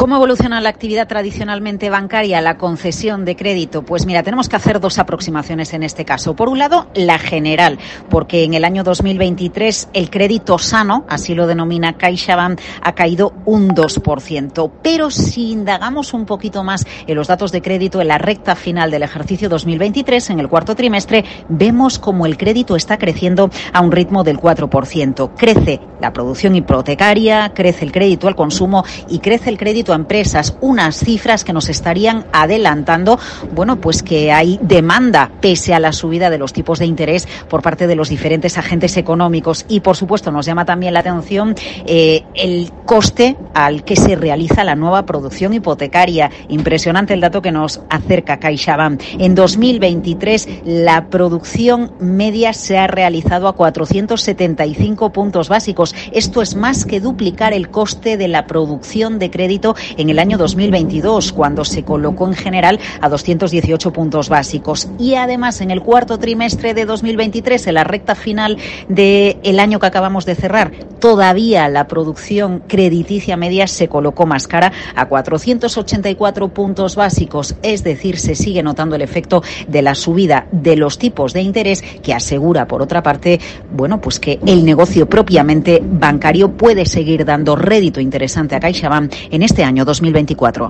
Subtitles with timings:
[0.00, 3.82] ¿Cómo evoluciona la actividad tradicionalmente bancaria, la concesión de crédito?
[3.82, 6.34] Pues mira, tenemos que hacer dos aproximaciones en este caso.
[6.34, 7.78] Por un lado, la general,
[8.08, 13.74] porque en el año 2023 el crédito sano, así lo denomina CaixaBank, ha caído un
[13.74, 14.70] 2%.
[14.82, 18.90] Pero si indagamos un poquito más en los datos de crédito en la recta final
[18.90, 23.92] del ejercicio 2023, en el cuarto trimestre, vemos como el crédito está creciendo a un
[23.92, 25.32] ritmo del 4%.
[25.36, 30.96] Crece la producción hipotecaria, crece el crédito al consumo y crece el crédito empresas, unas
[30.96, 33.18] cifras que nos estarían adelantando,
[33.54, 37.62] bueno, pues que hay demanda pese a la subida de los tipos de interés por
[37.62, 41.54] parte de los diferentes agentes económicos y, por supuesto, nos llama también la atención
[41.86, 46.30] eh, el coste al que se realiza la nueva producción hipotecaria.
[46.48, 49.00] Impresionante el dato que nos acerca CaixaBank.
[49.18, 55.94] En 2023 la producción media se ha realizado a 475 puntos básicos.
[56.12, 60.38] Esto es más que duplicar el coste de la producción de crédito en el año
[60.38, 64.88] 2022, cuando se colocó en general a 218 puntos básicos.
[64.98, 68.56] Y además, en el cuarto trimestre de 2023, en la recta final
[68.88, 74.72] del año que acabamos de cerrar, todavía la producción crediticia media se colocó más cara
[74.94, 77.54] a 484 puntos básicos.
[77.62, 81.82] Es decir, se sigue notando el efecto de la subida de los tipos de interés
[82.02, 83.40] que asegura, por otra parte,
[83.72, 89.42] bueno, pues que el negocio propiamente bancario puede seguir dando rédito interesante a CaixaBank en
[89.60, 90.68] este año 2024.